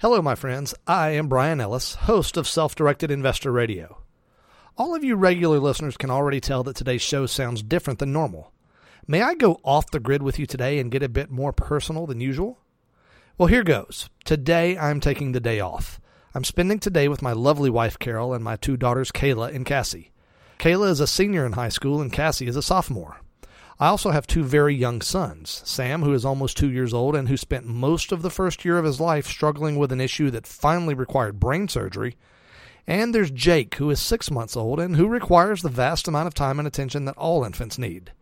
[0.00, 0.74] Hello, my friends.
[0.86, 4.02] I am Brian Ellis, host of Self Directed Investor Radio.
[4.76, 8.52] All of you regular listeners can already tell that today's show sounds different than normal.
[9.06, 12.06] May I go off the grid with you today and get a bit more personal
[12.06, 12.58] than usual?
[13.38, 14.10] Well, here goes.
[14.26, 15.98] Today I'm taking the day off.
[16.34, 20.12] I'm spending today with my lovely wife Carol and my two daughters Kayla and Cassie.
[20.58, 23.22] Kayla is a senior in high school and Cassie is a sophomore.
[23.78, 27.28] I also have two very young sons Sam, who is almost two years old and
[27.28, 30.46] who spent most of the first year of his life struggling with an issue that
[30.46, 32.16] finally required brain surgery.
[32.86, 36.32] And there's Jake, who is six months old and who requires the vast amount of
[36.32, 38.12] time and attention that all infants need.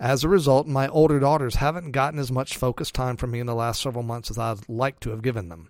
[0.00, 3.46] As a result, my older daughters haven't gotten as much focused time from me in
[3.46, 5.68] the last several months as I'd like to have given them.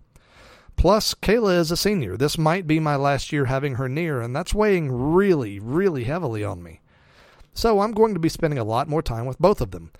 [0.76, 2.16] Plus, Kayla is a senior.
[2.16, 6.44] This might be my last year having her near, and that's weighing really, really heavily
[6.44, 6.80] on me.
[7.54, 9.92] So I'm going to be spending a lot more time with both of them.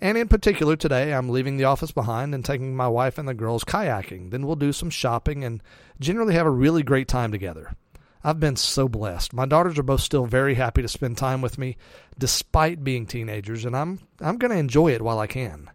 [0.00, 3.32] And in particular, today I'm leaving the office behind and taking my wife and the
[3.32, 4.30] girls kayaking.
[4.30, 5.62] Then we'll do some shopping and
[5.98, 7.74] generally have a really great time together.
[8.22, 9.32] I've been so blessed.
[9.32, 11.76] My daughters are both still very happy to spend time with me
[12.18, 15.70] despite being teenagers, and I'm I'm going to enjoy it while I can.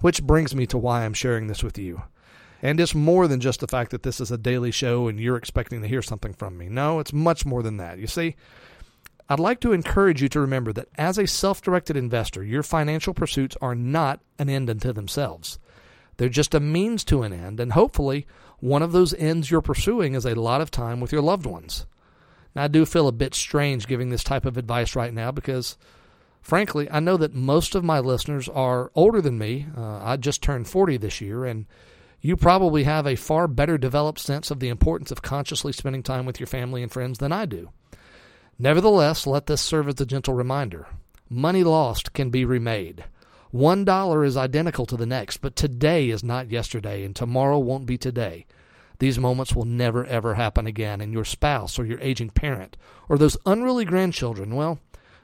[0.00, 2.02] Which brings me to why I'm sharing this with you.
[2.60, 5.36] And it's more than just the fact that this is a daily show and you're
[5.36, 6.68] expecting to hear something from me.
[6.68, 7.98] No, it's much more than that.
[7.98, 8.36] You see,
[9.28, 13.14] I'd like to encourage you to remember that as a self directed investor, your financial
[13.14, 15.58] pursuits are not an end unto themselves.
[16.16, 18.26] They're just a means to an end, and hopefully,
[18.58, 21.86] one of those ends you're pursuing is a lot of time with your loved ones.
[22.54, 25.78] Now, I do feel a bit strange giving this type of advice right now because,
[26.40, 29.66] frankly, I know that most of my listeners are older than me.
[29.76, 31.66] Uh, I just turned 40 this year, and
[32.20, 36.26] you probably have a far better developed sense of the importance of consciously spending time
[36.26, 37.70] with your family and friends than I do.
[38.62, 40.86] Nevertheless, let this serve as a gentle reminder.
[41.28, 43.04] Money lost can be remade.
[43.50, 47.86] One dollar is identical to the next, but today is not yesterday, and tomorrow won't
[47.86, 48.46] be today.
[49.00, 52.76] These moments will never ever happen again, and your spouse or your aging parent
[53.08, 54.78] or those unruly grandchildren, well,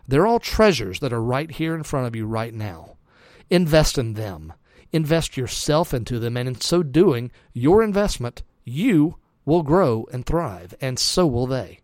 [0.08, 2.96] they're all treasures that are right here in front of you right now.
[3.50, 4.52] Invest in them.
[4.90, 10.74] Invest yourself into them, and in so doing, your investment, you, will grow and thrive,
[10.80, 11.78] and so will they.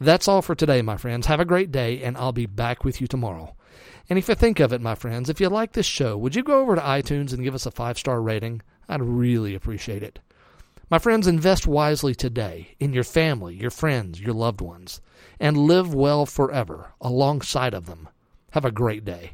[0.00, 1.26] That's all for today, my friends.
[1.26, 3.54] Have a great day, and I'll be back with you tomorrow.
[4.08, 6.42] And if you think of it, my friends, if you like this show, would you
[6.42, 8.62] go over to iTunes and give us a five star rating?
[8.88, 10.20] I'd really appreciate it.
[10.90, 15.02] My friends, invest wisely today in your family, your friends, your loved ones,
[15.38, 18.08] and live well forever alongside of them.
[18.52, 19.32] Have a great day.